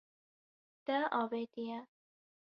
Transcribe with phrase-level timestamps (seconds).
[0.85, 1.79] Te avêtiye.